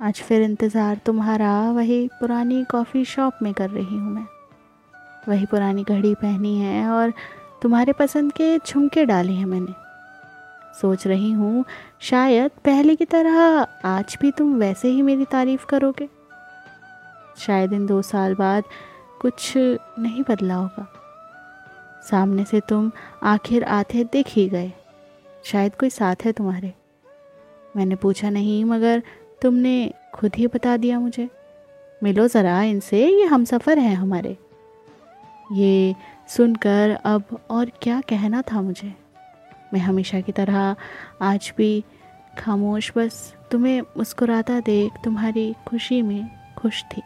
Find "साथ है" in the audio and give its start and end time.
25.90-26.32